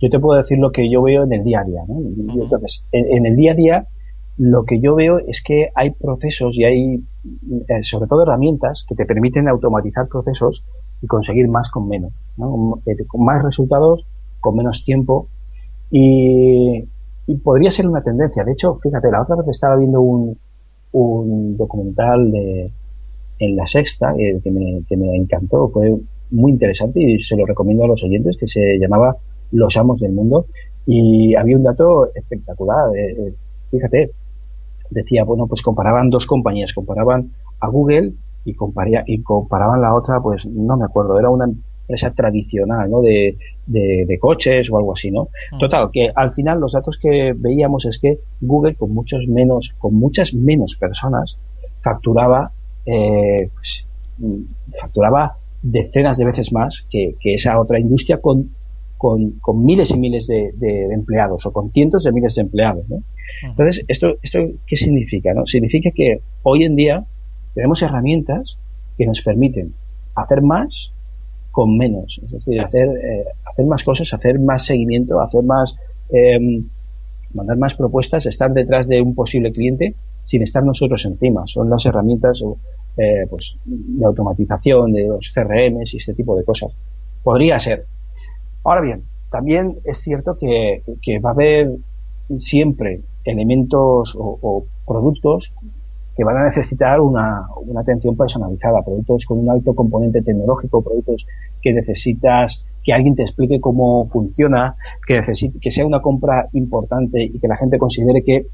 [0.00, 1.82] Yo te puedo decir lo que yo veo en el día a día.
[1.86, 3.86] Entonces, en el día a día
[4.38, 8.94] lo que yo veo es que hay procesos y hay, eh, sobre todo, herramientas que
[8.94, 10.64] te permiten automatizar procesos
[11.02, 12.14] y conseguir más con menos,
[12.86, 14.06] eh, con más resultados,
[14.40, 15.28] con menos tiempo.
[15.90, 16.88] Y,
[17.44, 18.44] podría ser una tendencia.
[18.44, 20.38] De hecho, fíjate, la otra vez estaba viendo un,
[20.92, 22.72] un documental de,
[23.44, 25.96] en La Sexta eh, que, me, que me encantó, fue
[26.30, 29.16] muy interesante y se lo recomiendo a los oyentes, que se llamaba
[29.50, 30.46] Los Amos del Mundo.
[30.86, 32.90] Y había un dato espectacular.
[33.70, 34.10] fíjate,
[34.90, 38.12] decía, bueno, pues comparaban dos compañías, comparaban a Google
[38.44, 43.00] y, comparía, y comparaban la otra, pues no me acuerdo, era una empresa tradicional, ¿no?
[43.00, 45.28] De, de, coches o algo así, ¿no?
[45.52, 45.58] Mm.
[45.58, 49.94] Total, que al final los datos que veíamos es que Google con muchos menos, con
[49.94, 51.36] muchas menos personas
[51.82, 52.52] facturaba,
[52.86, 53.84] eh, pues,
[54.80, 58.50] facturaba decenas de veces más que, que esa otra industria con
[59.02, 62.88] con, miles y miles de, empleados o con cientos de miles de empleados.
[62.88, 63.02] ¿no?
[63.42, 65.34] Entonces, ¿esto, ¿esto qué significa?
[65.34, 65.44] No?
[65.44, 67.04] Significa que hoy en día
[67.54, 68.56] tenemos herramientas
[68.96, 69.74] que nos permiten
[70.14, 70.92] hacer más
[71.50, 75.74] con menos, es decir, hacer, eh, hacer más cosas, hacer más seguimiento, hacer más,
[76.10, 76.64] em,
[77.34, 81.42] mandar más propuestas, estar detrás de un posible cliente sin estar nosotros encima.
[81.46, 82.40] Son las herramientas
[82.96, 86.72] eh, pues, de automatización, de los CRMs y este tipo de cosas.
[87.22, 87.86] Podría ser,
[88.64, 90.82] Ahora bien, también es cierto que,
[91.20, 91.70] va a haber
[92.38, 95.52] siempre elementos o, productos
[96.16, 101.26] que van a necesitar una, atención personalizada, productos con un alto componente tecnológico, productos
[101.60, 105.22] que necesitas que alguien te explique cómo funciona, que
[105.60, 108.46] que sea una compra importante y que la gente considere que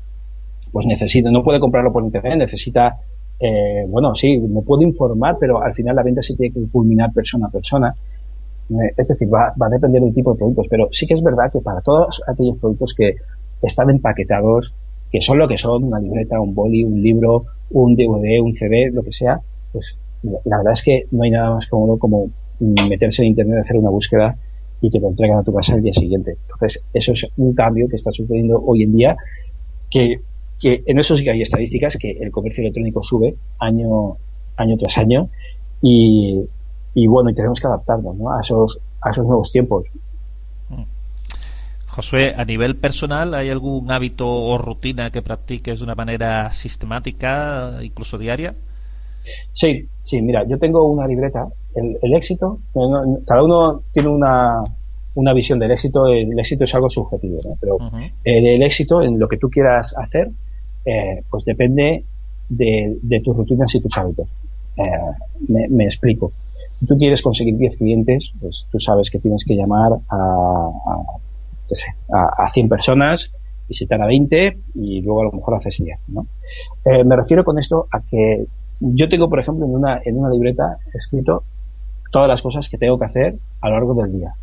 [0.73, 2.97] pues necesita, no puede comprarlo por internet, necesita,
[3.39, 7.13] eh, bueno, sí, me puedo informar, pero al final la venta se tiene que culminar
[7.13, 7.95] persona a persona
[8.97, 11.51] es decir, va, va, a depender del tipo de productos, pero sí que es verdad
[11.51, 13.15] que para todos aquellos productos que
[13.63, 14.75] están empaquetados,
[15.11, 18.91] que son lo que son, una libreta, un boli, un libro, un DVD, un CD,
[18.93, 19.41] lo que sea,
[19.73, 19.97] pues
[20.45, 23.91] la verdad es que no hay nada más cómodo como meterse en internet, hacer una
[23.91, 24.37] búsqueda
[24.81, 26.37] y que te entreguen a tu casa el día siguiente.
[26.43, 29.17] Entonces, eso es un cambio que está sucediendo hoy en día,
[29.91, 30.21] que,
[30.61, 34.17] que en eso sí que hay estadísticas, que el comercio electrónico sube año,
[34.57, 35.29] año tras año
[35.81, 36.43] y,
[36.95, 39.87] y bueno, y tenemos que adaptarnos a, esos, a esos nuevos tiempos.
[40.69, 40.83] Mm.
[41.87, 47.79] Josué, a nivel personal, ¿hay algún hábito o rutina que practiques de una manera sistemática,
[47.83, 48.55] incluso diaria?
[49.55, 51.47] Sí, sí, mira, yo tengo una libreta.
[51.75, 52.59] El, éxito,
[53.27, 54.63] cada uno tiene una,
[55.15, 57.57] una visión del éxito, el éxito es algo subjetivo, ¿no?
[57.61, 57.79] pero
[58.25, 60.31] el, éxito en lo que tú quieras hacer,
[60.89, 62.05] eh, pues depende
[62.49, 64.29] de, tus rutinas y tus hábitos.
[64.77, 66.33] Eh, me, explico.
[66.79, 71.03] Si tú quieres conseguir 10 clientes, pues tú sabes que tienes que llamar a, a,
[72.13, 73.31] a, a 100 personas,
[73.69, 75.99] visitar a 20 y luego a lo mejor haces 10.
[76.09, 76.27] ¿no?
[76.85, 78.47] Eh, me refiero con esto a que
[78.81, 81.43] yo tengo, por ejemplo, en una, en una libreta escrito
[82.11, 84.35] todas las cosas que tengo que hacer a lo largo del día.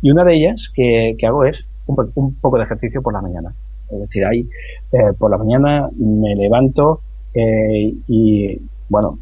[0.00, 3.54] Y una de ellas que, hago es un, poco de ejercicio por la mañana.
[3.90, 4.48] Es decir, ahí
[4.92, 7.00] eh, por la mañana me levanto
[7.34, 9.18] eh, y, bueno,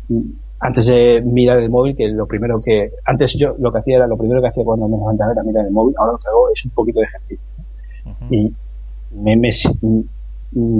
[0.60, 4.06] antes de mirar el móvil, que lo primero que, antes yo lo que hacía era,
[4.06, 6.50] lo primero que hacía cuando me levantaba era mirar el móvil, ahora lo que hago
[6.54, 7.46] es un poquito de ejercicio.
[8.30, 8.52] Y
[9.12, 9.50] me, me,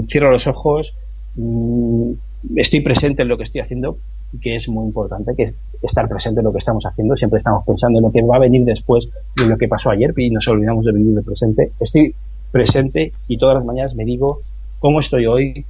[0.07, 0.93] cierro los ojos,
[1.35, 2.11] mm,
[2.55, 3.97] estoy presente en lo que estoy haciendo,
[4.41, 7.15] que es muy importante, que es estar presente en lo que estamos haciendo.
[7.15, 10.13] Siempre estamos pensando en lo que va a venir después de lo que pasó ayer
[10.17, 11.71] y nos olvidamos de vivir el presente.
[11.79, 12.13] Estoy
[12.51, 14.39] presente y todas las mañanas me digo
[14.79, 15.65] cómo estoy hoy,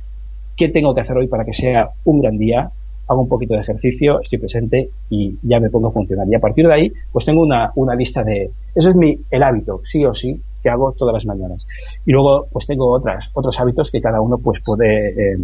[0.56, 2.72] qué tengo que hacer hoy para que sea un gran día.
[3.08, 6.28] Hago un poquito de ejercicio, estoy presente y ya me pongo a funcionar.
[6.30, 8.52] Y a partir de ahí, pues tengo una, una lista de...
[8.76, 11.65] Eso es mi, el hábito, sí o sí, que hago todas las mañanas.
[12.06, 15.38] Y luego, pues tengo otras, otros hábitos que cada uno pues puede, eh,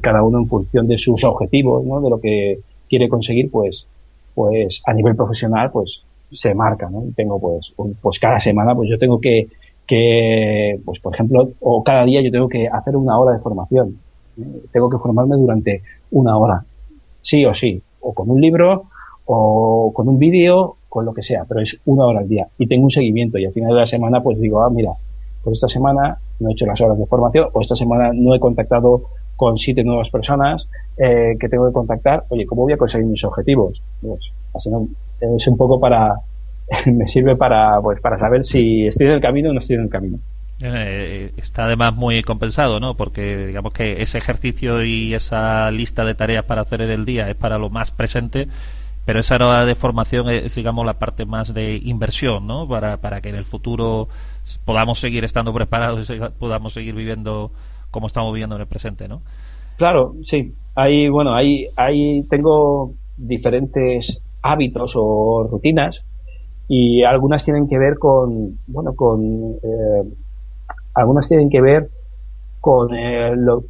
[0.00, 2.00] cada uno en función de sus objetivos, ¿no?
[2.00, 3.86] De lo que quiere conseguir, pues,
[4.34, 7.02] pues a nivel profesional, pues se marca, ¿no?
[7.16, 9.48] Tengo pues, pues cada semana, pues yo tengo que,
[9.90, 13.98] que, pues por ejemplo, o cada día yo tengo que hacer una hora de formación.
[14.38, 14.62] ¿eh?
[14.72, 16.64] Tengo que formarme durante una hora,
[17.22, 18.84] sí o sí, o con un libro,
[19.24, 22.68] o con un vídeo, con lo que sea, pero es una hora al día y
[22.68, 24.92] tengo un seguimiento y al final de la semana pues digo, ah, mira,
[25.42, 28.38] pues esta semana no he hecho las horas de formación o esta semana no he
[28.38, 29.02] contactado
[29.34, 33.24] con siete nuevas personas eh, que tengo que contactar, oye, ¿cómo voy a conseguir mis
[33.24, 33.82] objetivos?
[34.00, 34.20] Pues,
[34.54, 34.86] así no,
[35.20, 36.14] es un poco para,
[36.86, 39.82] me sirve para, pues, para saber si estoy en el camino o no estoy en
[39.82, 40.18] el camino.
[40.62, 42.94] Eh, está además muy compensado, ¿no?
[42.94, 47.30] Porque digamos que ese ejercicio y esa lista de tareas para hacer en el día
[47.30, 48.46] es para lo más presente
[49.10, 52.68] pero esa hora de formación es, digamos, la parte más de inversión, ¿no?
[52.68, 54.08] Para, para que en el futuro
[54.64, 57.50] podamos seguir estando preparados y podamos seguir viviendo
[57.90, 59.22] como estamos viviendo en el presente, ¿no?
[59.78, 60.54] Claro, sí.
[60.76, 66.04] Ahí, bueno, ahí, ahí tengo diferentes hábitos o rutinas
[66.72, 70.04] y algunas tienen que ver con, bueno, con, eh,
[70.94, 71.88] algunas tienen que ver
[72.60, 73.64] con eh, lo,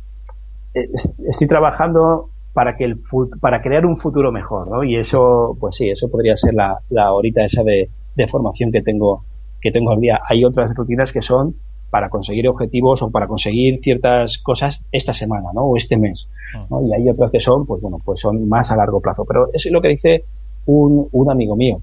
[0.74, 0.86] eh,
[1.26, 3.00] estoy trabajando para que el
[3.40, 4.84] para crear un futuro mejor, ¿no?
[4.84, 8.82] Y eso, pues sí, eso podría ser la, la horita esa de, de formación que
[8.82, 9.24] tengo
[9.62, 10.20] que tengo al día.
[10.28, 11.54] Hay otras rutinas que son
[11.88, 15.62] para conseguir objetivos o para conseguir ciertas cosas esta semana, ¿no?
[15.62, 16.28] O este mes,
[16.68, 16.76] ¿no?
[16.76, 16.82] Ah.
[16.86, 19.24] Y hay otras que son, pues bueno, pues son más a largo plazo.
[19.24, 20.24] Pero eso es lo que dice
[20.66, 21.80] un, un amigo mío,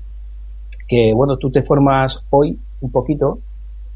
[0.87, 3.39] que bueno, tú te formas hoy un poquito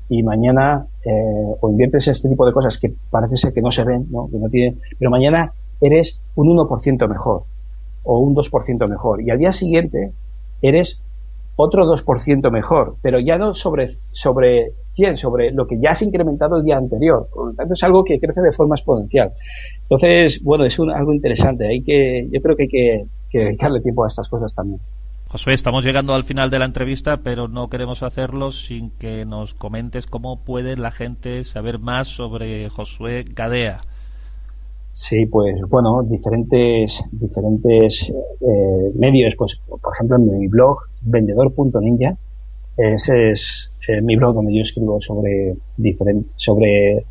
[0.10, 3.84] y mañana eh, o inviertes este tipo de cosas que parece ser que no se
[3.84, 4.28] ven, ¿no?
[4.30, 7.44] Que no tienen, pero mañana eres un 1% mejor
[8.04, 9.22] o un 2% mejor.
[9.22, 10.12] Y al día siguiente
[10.62, 11.00] eres
[11.56, 16.58] otro 2% mejor, pero ya no sobre, sobre 100, sobre lo que ya has incrementado
[16.58, 17.28] el día anterior.
[17.34, 19.32] Por lo tanto, es algo que crece de forma exponencial.
[19.84, 21.68] Entonces, bueno, es algo interesante.
[21.68, 24.80] Hay que, yo creo que hay que, que dedicarle tiempo a estas cosas también.
[25.32, 29.54] Josué, estamos llegando al final de la entrevista, pero no queremos hacerlo sin que nos
[29.54, 33.80] comentes cómo puede la gente saber más sobre Josué Gadea.
[34.92, 42.18] Sí, pues bueno, diferentes, diferentes eh, medios, pues por ejemplo en mi blog vendedor.ninja,
[42.76, 45.56] ese es eh, mi blog donde yo escribo sobre
[46.36, 47.04] sobre eh,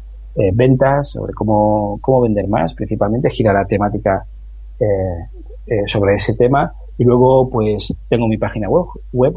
[0.52, 4.26] ventas, sobre cómo, cómo vender más, principalmente gira la temática
[5.86, 8.84] sobre ese tema y luego pues tengo mi página web,
[9.14, 9.32] web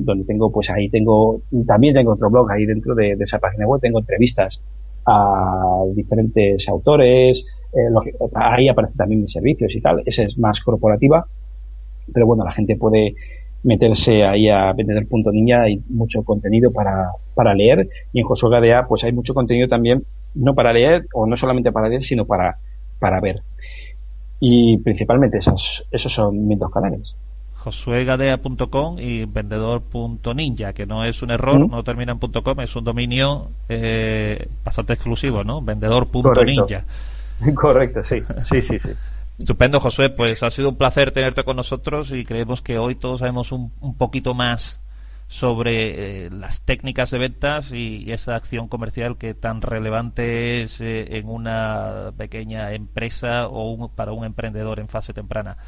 [0.00, 3.80] donde tengo pues ahí tengo también tengo otro blog ahí dentro de esa página web.
[3.80, 4.60] Tengo entrevistas
[5.06, 11.24] a diferentes autores, eh, ahí aparecen también mis servicios y tal, esa es más corporativa,
[12.12, 13.14] pero bueno, la gente puede
[13.62, 17.88] meterse ahí a vendedor.ninja, hay mucho contenido para, para leer.
[18.12, 20.02] Y en Josué Gadea pues hay mucho contenido también,
[20.34, 22.56] no para leer o no solamente para leer, sino para,
[22.98, 23.42] para ver.
[24.40, 27.14] Y principalmente esos, esos son mis dos canales
[27.58, 33.50] josuegadea.com y vendedor.ninja, que no es un error, no termina en .com, es un dominio
[33.68, 35.60] eh, bastante exclusivo, ¿no?
[35.60, 36.84] Vendedor.ninja.
[36.84, 37.54] Correcto.
[37.54, 38.88] Correcto, sí, sí, sí, sí.
[39.38, 40.10] Estupendo, Josué.
[40.10, 43.70] Pues ha sido un placer tenerte con nosotros y creemos que hoy todos sabemos un,
[43.96, 44.80] poquito más
[45.28, 51.18] sobre eh, las técnicas de ventas y, esa acción comercial que tan relevante es eh,
[51.18, 55.58] en una pequeña empresa o para un emprendedor en fase temprana.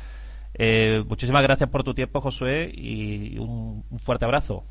[0.55, 4.65] Eh, muchísimas gracias por tu tiempo, Josué, y un, fuerte abrazo.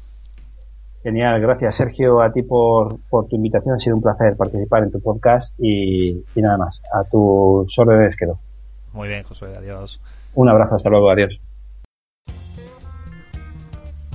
[1.04, 4.92] Genial, gracias Sergio a ti por, por tu invitación, ha sido un placer participar en
[4.92, 8.40] tu podcast y, y nada más, a tus órdenes quedo.
[8.92, 10.02] Muy bien, Josué, adiós.
[10.34, 11.40] Un abrazo, hasta luego, adiós.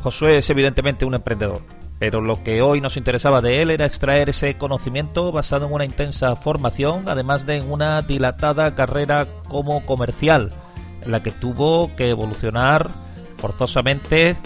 [0.04, 1.62] Josué es evidentemente un emprendedor,
[1.98, 5.86] pero lo que hoy nos interesaba de él era extraer ese conocimiento basado en una
[5.86, 10.52] intensa formación, además de una dilatada carrera como comercial,
[11.00, 12.90] en la que tuvo que evolucionar
[13.38, 14.36] forzosamente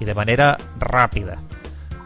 [0.00, 1.36] y de manera rápida.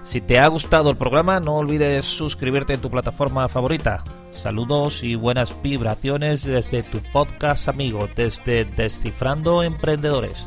[0.04, 4.04] Si te ha gustado el programa, no olvides suscribirte en tu plataforma favorita.
[4.32, 10.46] Saludos y buenas vibraciones desde tu podcast amigo, desde Descifrando Emprendedores.